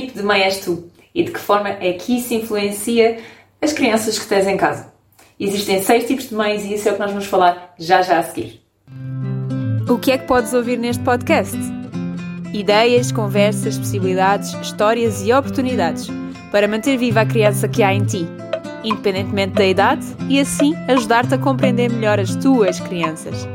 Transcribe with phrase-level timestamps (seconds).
[0.00, 3.18] tipo de mãe és tu e de que forma é que isso influencia
[3.60, 4.92] as crianças que tens em casa.
[5.40, 8.18] Existem seis tipos de mães e isso é o que nós vamos falar já já
[8.18, 8.62] a seguir.
[9.88, 11.56] O que é que podes ouvir neste podcast?
[12.52, 16.08] Ideias, conversas, possibilidades, histórias e oportunidades
[16.50, 18.26] para manter viva a criança que há em ti,
[18.84, 23.46] independentemente da idade, e assim ajudar-te a compreender melhor as tuas crianças.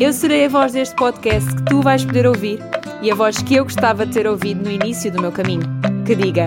[0.00, 2.58] Eu serei a voz deste podcast que tu vais poder ouvir
[3.04, 5.64] e a voz que eu gostava de ter ouvido no início do meu caminho,
[6.06, 6.46] que diga: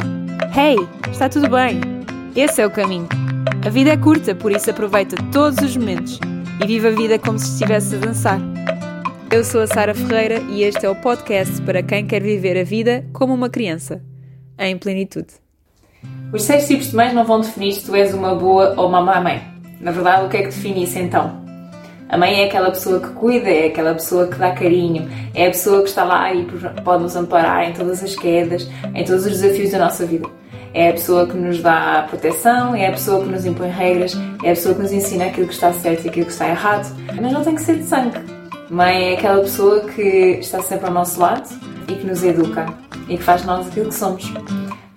[0.57, 0.75] Hey,
[1.11, 1.79] está tudo bem?
[2.35, 3.07] Esse é o caminho.
[3.63, 6.19] A vida é curta, por isso aproveita todos os momentos
[6.59, 8.39] e viva a vida como se estivesse a dançar.
[9.29, 12.63] Eu sou a Sara Ferreira e este é o podcast para quem quer viver a
[12.63, 14.01] vida como uma criança,
[14.57, 15.27] em plenitude.
[16.33, 19.01] Os seis tipos de mães não vão definir se tu és uma boa ou uma
[19.01, 19.43] má mãe.
[19.79, 21.46] Na verdade, o que é que define isso então?
[22.09, 25.49] A mãe é aquela pessoa que cuida, é aquela pessoa que dá carinho, é a
[25.49, 26.47] pessoa que está lá e
[26.83, 30.27] pode nos amparar em todas as quedas, em todos os desafios da nossa vida.
[30.73, 34.51] É a pessoa que nos dá proteção, é a pessoa que nos impõe regras, é
[34.51, 36.95] a pessoa que nos ensina aquilo que está certo e aquilo que está errado.
[37.19, 38.19] Mas não tem que ser de sangue.
[38.69, 40.01] Mãe é aquela pessoa que
[40.39, 41.49] está sempre ao nosso lado
[41.87, 42.65] e que nos educa
[43.09, 44.31] e que faz de nós aquilo que somos.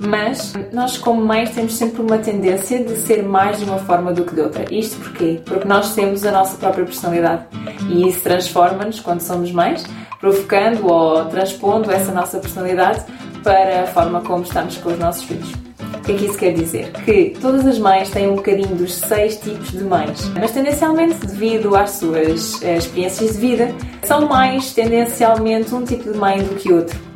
[0.02, 4.24] Mas nós, como mães, temos sempre uma tendência de ser mais de uma forma do
[4.24, 4.64] que de outra.
[4.72, 5.40] Isto porquê?
[5.44, 7.44] Porque nós temos a nossa própria personalidade
[7.86, 9.84] e isso transforma-nos quando somos mães,
[10.18, 13.04] provocando ou transpondo essa nossa personalidade
[13.44, 15.52] para a forma como estamos com os nossos filhos.
[15.94, 16.92] O que é que isso quer dizer?
[17.04, 21.76] Que todas as mães têm um bocadinho dos seis tipos de mães, mas tendencialmente, devido
[21.76, 26.72] às suas eh, experiências de vida, são mais tendencialmente um tipo de mãe do que
[26.72, 27.09] outro.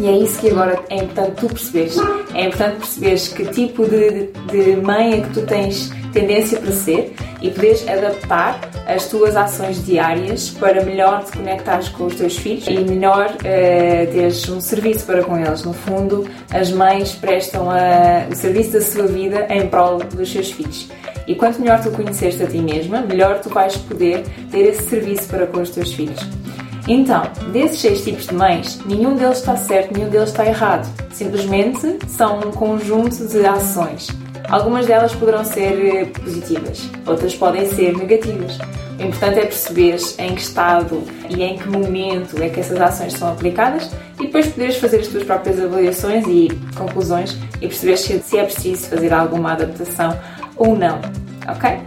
[0.00, 1.98] E é isso que agora é importante tu perceberes.
[2.34, 7.14] É importante perceberes que tipo de, de mãe é que tu tens tendência para ser
[7.42, 12.66] e poderes adaptar as tuas ações diárias para melhor te conectares com os teus filhos
[12.66, 15.64] e melhor uh, teres um serviço para com eles.
[15.64, 20.50] No fundo, as mães prestam a, o serviço da sua vida em prol dos seus
[20.50, 20.88] filhos.
[21.26, 25.28] E quanto melhor tu conheceste a ti mesma, melhor tu vais poder ter esse serviço
[25.28, 26.39] para com os teus filhos.
[26.88, 30.88] Então, desses seis tipos de mães, nenhum deles está certo, nenhum deles está errado.
[31.12, 34.08] Simplesmente são um conjunto de ações.
[34.48, 38.58] Algumas delas poderão ser eh, positivas, outras podem ser negativas.
[38.98, 43.14] O importante é perceber em que estado e em que momento é que essas ações
[43.14, 48.38] são aplicadas e depois poderes fazer as tuas próprias avaliações e conclusões e perceber se
[48.38, 50.18] é preciso fazer alguma adaptação
[50.56, 51.00] ou não,
[51.48, 51.78] ok?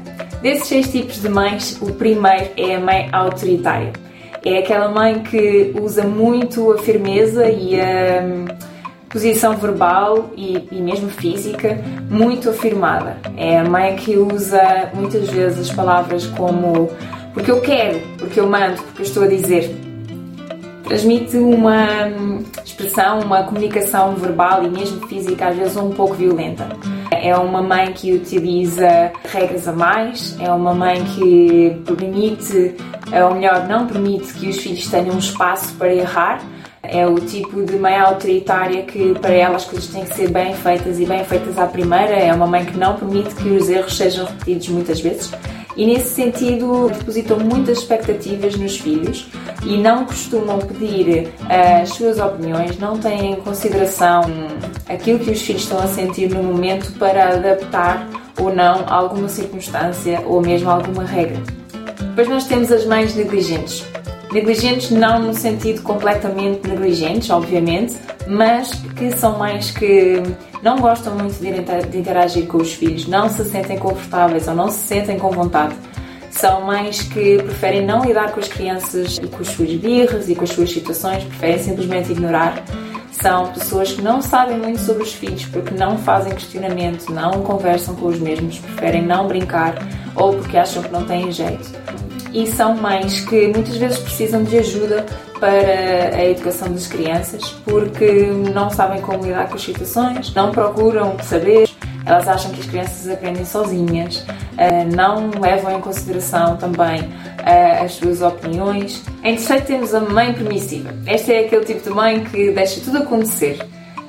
[0.41, 4.02] Desses seis tipos de mães, o primeiro é a mãe autoritária.
[4.45, 8.45] É aquela mãe que usa muito a firmeza e a hum,
[9.09, 13.17] posição verbal e, e, mesmo física muito afirmada.
[13.37, 16.89] É a mãe que usa muitas vezes as palavras como
[17.33, 19.75] porque eu quero, porque eu mando, porque eu estou a dizer.
[20.83, 26.67] Transmite uma hum, expressão, uma comunicação verbal e mesmo física às vezes um pouco violenta.
[27.23, 32.75] É uma mãe que utiliza regras a mais, é uma mãe que permite,
[33.25, 36.41] ou melhor, não permite que os filhos tenham um espaço para errar.
[36.83, 40.53] É o tipo de mãe autoritária que para ela as coisas têm que ser bem
[40.53, 42.11] feitas e bem feitas à primeira.
[42.11, 45.31] É uma mãe que não permite que os erros sejam repetidos muitas vezes
[45.75, 49.27] e nesse sentido depositam muitas expectativas nos filhos
[49.65, 54.21] e não costumam pedir eh, as suas opiniões, não têm em consideração
[54.87, 58.07] aquilo que os filhos estão a sentir no momento para adaptar
[58.39, 61.41] ou não alguma circunstância ou mesmo alguma regra.
[62.09, 63.83] Depois nós temos as mães negligentes.
[64.31, 67.95] Negligentes não no sentido completamente negligentes, obviamente,
[68.27, 70.21] mas que são mães que
[70.61, 74.79] não gostam muito de interagir com os filhos, não se sentem confortáveis ou não se
[74.79, 75.75] sentem com vontade.
[76.31, 80.35] São mães que preferem não lidar com as crianças e com as suas birras e
[80.35, 82.63] com as suas situações, preferem simplesmente ignorar.
[83.11, 87.95] São pessoas que não sabem muito sobre os filhos porque não fazem questionamento, não conversam
[87.95, 89.75] com os mesmos, preferem não brincar
[90.15, 91.71] ou porque acham que não têm jeito.
[92.33, 95.05] E são mães que muitas vezes precisam de ajuda
[95.39, 101.15] para a educação das crianças porque não sabem como lidar com as situações, não procuram
[101.21, 101.69] saber,
[102.05, 104.25] elas acham que as crianças aprendem sozinhas,
[104.57, 107.09] eh, não levam em consideração também
[107.45, 109.03] eh, as suas opiniões.
[109.23, 110.93] Em terceiro, temos a mãe permissiva.
[111.05, 113.59] Esta é aquele tipo de mãe que deixa tudo acontecer.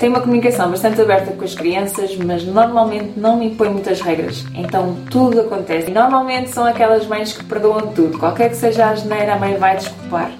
[0.04, 4.44] Tem uma comunicação bastante aberta com as crianças, mas normalmente não impõe muitas regras.
[4.54, 5.90] Então tudo acontece.
[5.90, 8.18] E normalmente são aquelas mães que perdoam tudo.
[8.18, 10.30] Qualquer que seja a geneira, a mãe vai desculpar.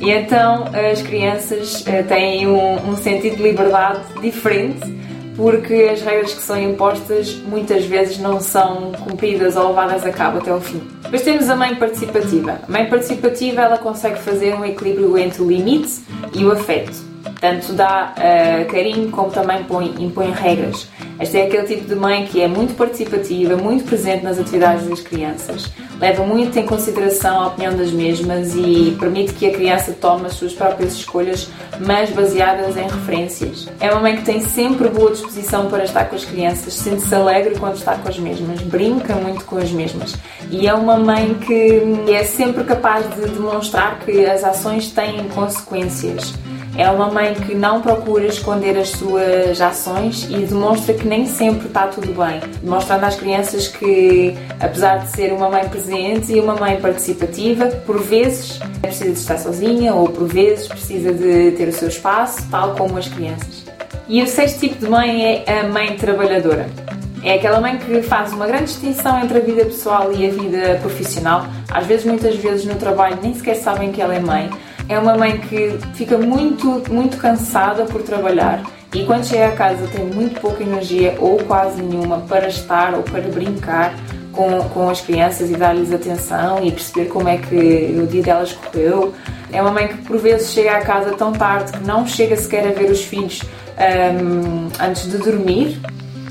[0.00, 4.80] E então as crianças uh, têm um, um, sentido de liberdade diferente
[5.36, 10.38] porque as regras que são impostas muitas vezes não são cumpridas ou levadas a cabo
[10.38, 10.82] até o fim.
[11.04, 12.58] Depois temos a mãe participativa.
[12.66, 16.00] A mãe participativa ela consegue fazer um equilíbrio entre o limite
[16.34, 17.09] e o afeto.
[17.40, 20.88] Tanto dá uh, carinho como também põe, impõe regras.
[21.18, 25.00] Esta é aquele tipo de mãe que é muito participativa, muito presente nas atividades das
[25.00, 30.26] crianças, leva muito em consideração a opinião das mesmas e permite que a criança tome
[30.26, 31.48] as suas próprias escolhas,
[31.78, 33.68] mas baseadas em referências.
[33.80, 37.54] É uma mãe que tem sempre boa disposição para estar com as crianças, sente-se alegre
[37.58, 40.14] quando está com as mesmas, brinca muito com as mesmas
[40.50, 46.34] e é uma mãe que é sempre capaz de demonstrar que as ações têm consequências.
[46.76, 51.66] É uma mãe que não procura esconder as suas ações e demonstra que nem sempre
[51.66, 56.54] está tudo bem, demonstrando às crianças que, apesar de ser uma mãe presente e uma
[56.54, 61.72] mãe participativa, por vezes precisa de estar sozinha ou por vezes precisa de ter o
[61.72, 63.64] seu espaço, tal como as crianças.
[64.08, 66.68] E o sexto tipo de mãe é a mãe trabalhadora.
[67.22, 70.78] É aquela mãe que faz uma grande distinção entre a vida pessoal e a vida
[70.80, 71.46] profissional.
[71.70, 74.50] Às vezes, muitas vezes no trabalho nem sequer sabem que ela é mãe
[74.90, 78.60] é uma mãe que fica muito, muito cansada por trabalhar
[78.92, 83.04] e quando chega a casa tem muito pouca energia ou quase nenhuma para estar ou
[83.04, 83.94] para brincar
[84.32, 88.52] com, com as crianças e dar-lhes atenção e perceber como é que o dia delas
[88.52, 89.14] correu.
[89.52, 92.66] É uma mãe que por vezes chega a casa tão tarde que não chega sequer
[92.66, 93.42] a ver os filhos
[93.78, 95.80] um, antes de dormir.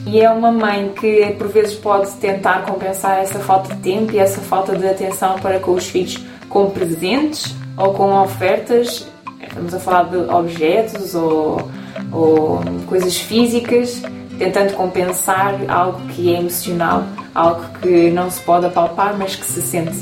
[0.05, 4.17] E é uma mãe que por vezes pode tentar compensar essa falta de tempo e
[4.17, 6.17] essa falta de atenção para com os filhos
[6.49, 9.07] com presentes ou com ofertas,
[9.41, 11.69] estamos a falar de objetos ou,
[12.11, 14.01] ou coisas físicas,
[14.37, 17.03] tentando compensar algo que é emocional,
[17.35, 19.97] algo que não se pode apalpar, mas que se sente.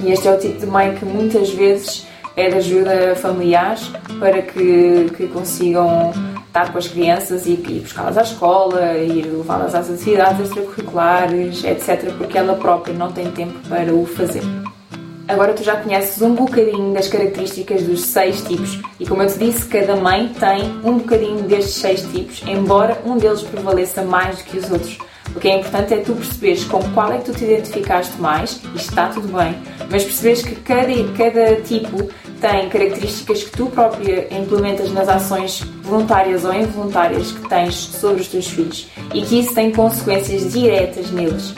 [0.00, 2.06] E este é o tipo de mãe que muitas vezes
[2.36, 3.76] é de ajuda familiar
[4.20, 6.12] para que, que consigam
[6.46, 12.12] estar com as crianças e, e buscá-las à escola, ir levá-las às atividades extracurriculares, etc.,
[12.16, 14.42] porque ela própria não tem tempo para o fazer.
[15.28, 19.38] Agora tu já conheces um bocadinho das características dos seis tipos e como eu te
[19.38, 24.44] disse, cada mãe tem um bocadinho destes seis tipos, embora um deles prevaleça mais do
[24.44, 24.98] que os outros.
[25.34, 28.60] O que é importante é tu perceberes com qual é que tu te identificaste mais,
[28.72, 29.54] e está tudo bem,
[29.90, 32.08] mas perceberes que cada, cada tipo
[32.40, 38.28] tem características que tu própria implementas nas ações voluntárias ou involuntárias que tens sobre os
[38.28, 41.52] teus filhos e que isso tem consequências diretas neles.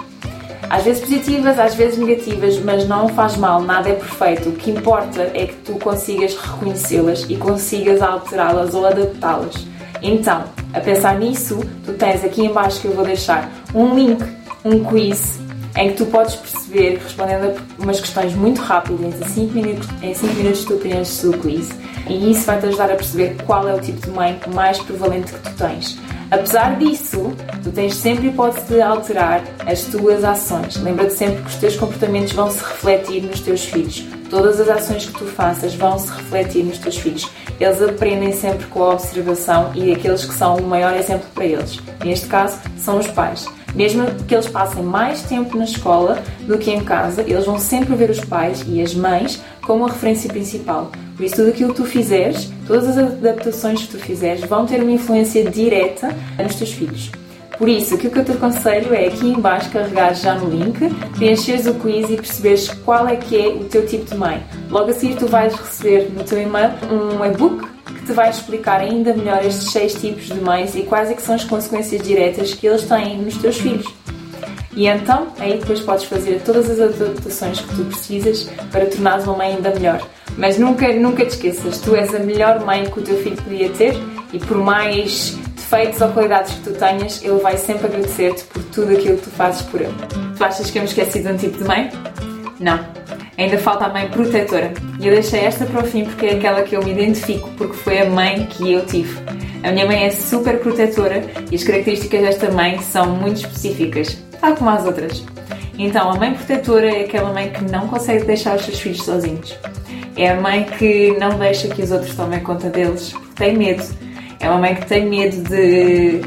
[0.71, 4.51] Às vezes positivas, às vezes negativas, mas não faz mal, nada é perfeito.
[4.51, 9.67] O que importa é que tu consigas reconhecê-las e consigas alterá-las ou adaptá-las.
[10.03, 10.45] Então,
[10.75, 14.23] a pensar nisso, tu tens aqui embaixo que eu vou deixar um link,
[14.65, 15.41] um quiz,
[15.75, 20.15] em que tu podes perceber, respondendo a umas questões muito rápidas, em 5 minutos, em
[20.15, 21.71] 5 minutos tu preenches o quiz,
[22.07, 25.39] e isso vai-te ajudar a perceber qual é o tipo de mãe mais prevalente que
[25.39, 25.99] tu tens.
[26.31, 27.33] Apesar disso,
[27.63, 30.77] tu tens sempre hipótese de alterar as tuas ações.
[30.77, 34.05] Lembra-te sempre que os teus comportamentos vão se refletir nos teus filhos.
[34.29, 37.31] Todas as ações que tu faças vão se refletir nos teus filhos.
[37.59, 41.81] Eles aprendem sempre com a observação e aqueles que são o maior exemplo para eles.
[42.05, 43.47] Neste caso, são os pais.
[43.75, 47.95] Mesmo que eles passem mais tempo na escola do que em casa, eles vão sempre
[47.95, 50.91] ver os pais e as mães como a referência principal.
[51.19, 54.81] Por isso, tudo aquilo que tu fizeres, todas as adaptações que tu fizeres, vão ter
[54.81, 57.11] uma influência direta nos teus filhos.
[57.59, 60.79] Por isso, aquilo que eu te aconselho é aqui embaixo carregares já no link,
[61.17, 64.41] preencheres o quiz e perceberes qual é que é o teu tipo de mãe.
[64.71, 68.81] Logo a seguir tu vais receber no teu e-mail um e-book que te vai explicar
[68.81, 72.55] ainda melhor estes seis tipos de mães e quais é que são as consequências diretas
[72.55, 73.93] que eles têm nos teus filhos.
[74.77, 79.39] E então, aí depois podes fazer todas as adaptações que tu precisas para tornares uma
[79.39, 80.01] mãe ainda melhor.
[80.39, 83.69] Mas nunca, nunca te esqueças, tu és a melhor mãe que o teu filho podia
[83.71, 83.95] ter
[84.33, 88.93] e por mais defeitos ou qualidades que tu tenhas, ele vai sempre agradecer-te por tudo
[88.93, 89.95] aquilo que tu fazes por ele.
[90.37, 91.91] Tu achas que eu me esqueci de um tipo de mãe?
[92.61, 92.79] Não.
[93.37, 94.73] Ainda falta a mãe protetora.
[95.01, 97.75] E eu deixei esta para o fim porque é aquela que eu me identifico, porque
[97.75, 99.19] foi a mãe que eu tive.
[99.65, 104.55] A minha mãe é super protetora e as características desta mãe são muito específicas, tal
[104.55, 105.25] como as outras.
[105.77, 109.57] Então, a mãe protetora é aquela mãe que não consegue deixar os seus filhos sozinhos.
[110.19, 113.85] É a mãe que não deixa que os outros tomem conta deles, tem medo.
[114.41, 116.21] É uma mãe que tem medo de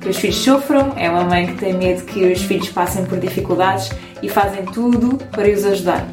[0.00, 3.20] que os filhos sofram, é uma mãe que tem medo que os filhos passem por
[3.20, 6.04] dificuldades e fazem tudo para os ajudar.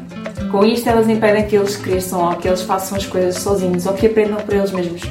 [0.52, 3.94] Com isto, elas impedem que eles cresçam ou que eles façam as coisas sozinhos ou
[3.94, 5.02] que aprendam por eles mesmos.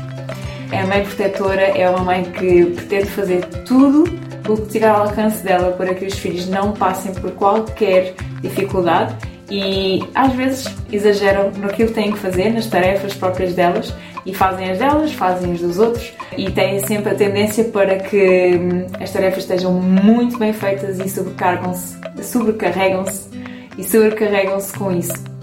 [0.71, 4.05] É a mãe protetora, é uma mãe que pretende fazer tudo
[4.47, 9.13] o que tiver ao alcance dela para que os filhos não passem por qualquer dificuldade
[9.49, 13.93] e às vezes exageram no que têm que fazer, nas tarefas próprias delas
[14.25, 18.55] e fazem as delas, fazem as dos outros e têm sempre a tendência para que
[18.55, 23.29] hum, as tarefas estejam muito bem feitas e sobrecarregam-se, sobrecarregam-se
[23.77, 25.33] e sobrecarregam-se com isso.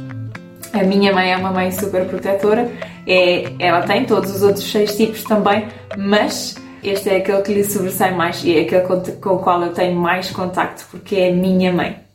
[0.73, 2.71] A minha mãe é uma mãe super protetora
[3.07, 5.67] É, ela tem todos os outros seis tipos também,
[5.97, 9.63] mas este é aquele que lhe sobressai mais e é aquele com, com o qual
[9.63, 12.10] eu tenho mais contacto porque é a minha mãe.